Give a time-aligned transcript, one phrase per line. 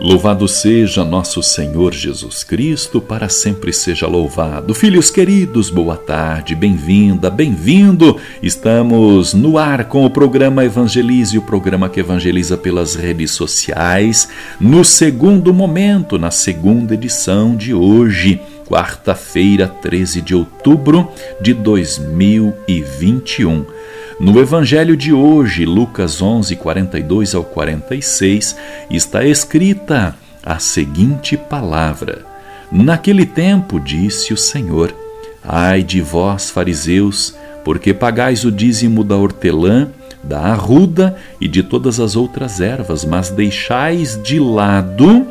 [0.00, 4.74] Louvado seja nosso Senhor Jesus Cristo, para sempre seja louvado.
[4.74, 8.18] Filhos queridos, boa tarde, bem-vinda, bem-vindo.
[8.42, 14.28] Estamos no ar com o programa Evangelize, o programa que evangeliza pelas redes sociais,
[14.58, 21.08] no segundo momento, na segunda edição de hoje, quarta-feira, 13 de outubro
[21.40, 23.81] de 2021.
[24.22, 28.56] No Evangelho de hoje, Lucas 11, 42 ao 46,
[28.88, 32.24] está escrita a seguinte palavra:
[32.70, 34.94] Naquele tempo disse o Senhor:
[35.42, 39.88] Ai de vós, fariseus, porque pagais o dízimo da hortelã,
[40.22, 45.26] da arruda e de todas as outras ervas, mas deixais de lado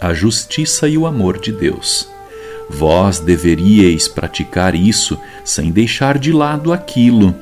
[0.00, 2.08] a justiça e o amor de Deus.
[2.68, 7.32] Vós deveríeis praticar isso sem deixar de lado aquilo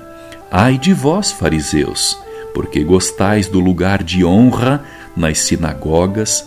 [0.50, 2.18] Ai de vós, fariseus,
[2.54, 4.84] porque gostais do lugar de honra
[5.16, 6.46] nas sinagogas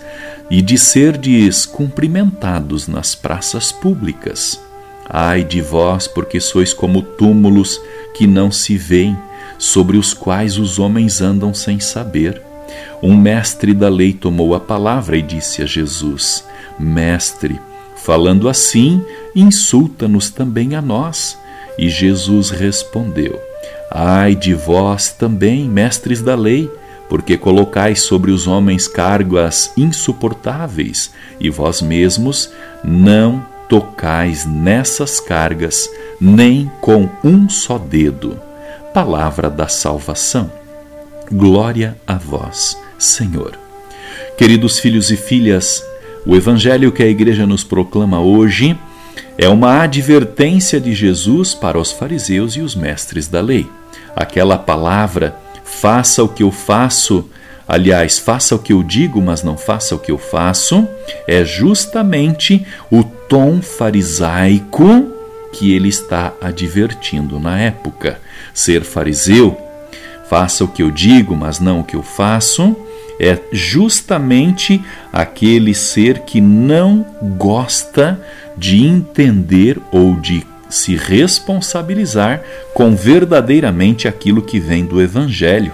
[0.50, 4.60] e de serdes cumprimentados nas praças públicas.
[5.08, 7.80] Ai de vós, porque sois como túmulos
[8.14, 9.18] que não se veem,
[9.58, 12.42] sobre os quais os homens andam sem saber.
[13.04, 16.46] Um mestre da lei tomou a palavra e disse a Jesus:
[16.80, 17.60] Mestre,
[17.98, 19.04] falando assim,
[19.36, 21.38] insulta-nos também a nós.
[21.78, 23.49] E Jesus respondeu:
[23.92, 26.70] Ai de vós também, mestres da lei,
[27.10, 32.52] porque colocais sobre os homens cargas insuportáveis, e vós mesmos
[32.84, 35.90] não tocais nessas cargas,
[36.22, 38.40] nem com um só dedo.
[38.94, 40.52] Palavra da salvação.
[41.32, 43.58] Glória a vós, Senhor.
[44.38, 45.84] Queridos filhos e filhas,
[46.26, 48.78] o evangelho que a igreja nos proclama hoje
[49.38, 53.68] é uma advertência de Jesus para os fariseus e os mestres da lei
[54.20, 57.30] aquela palavra, faça o que eu faço,
[57.66, 60.88] aliás, faça o que eu digo, mas não faça o que eu faço,
[61.26, 65.14] é justamente o tom farisaico
[65.54, 68.20] que ele está advertindo na época.
[68.54, 69.58] Ser fariseu,
[70.30, 72.76] faça o que eu digo, mas não o que eu faço,
[73.20, 74.82] é justamente
[75.12, 77.06] aquele ser que não
[77.38, 78.20] gosta
[78.60, 82.44] de entender ou de se responsabilizar
[82.74, 85.74] com verdadeiramente aquilo que vem do Evangelho.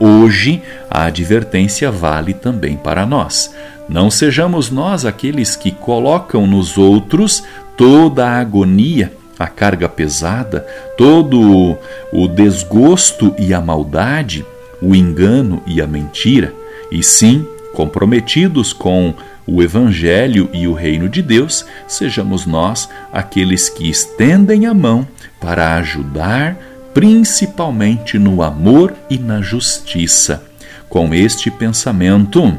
[0.00, 0.60] Hoje,
[0.90, 3.54] a advertência vale também para nós.
[3.88, 7.44] Não sejamos nós aqueles que colocam nos outros
[7.76, 10.66] toda a agonia, a carga pesada,
[10.96, 11.76] todo
[12.12, 14.44] o desgosto e a maldade,
[14.80, 16.52] o engano e a mentira,
[16.90, 19.14] e sim comprometidos com
[19.46, 25.06] o Evangelho e o Reino de Deus, sejamos nós aqueles que estendem a mão
[25.40, 26.56] para ajudar,
[26.94, 30.44] principalmente no amor e na justiça.
[30.88, 32.56] Com este pensamento,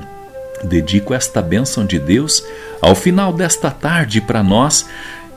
[0.63, 2.43] dedico esta bênção de Deus
[2.81, 4.85] ao final desta tarde para nós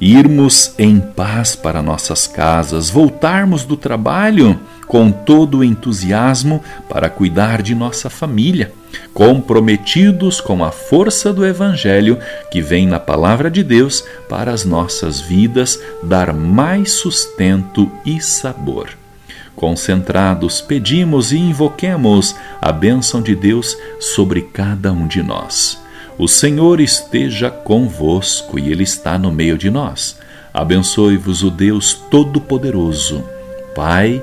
[0.00, 7.62] irmos em paz para nossas casas, voltarmos do trabalho com todo o entusiasmo para cuidar
[7.62, 8.72] de nossa família
[9.12, 12.18] comprometidos com a força do Evangelho
[12.50, 18.90] que vem na Palavra de Deus para as nossas vidas dar mais sustento e sabor.
[19.54, 25.80] Concentrados, pedimos e invoquemos a bênção de Deus sobre cada um de nós.
[26.18, 30.18] O Senhor esteja convosco e Ele está no meio de nós.
[30.52, 33.24] Abençoe-vos o Deus Todo-Poderoso,
[33.74, 34.22] Pai,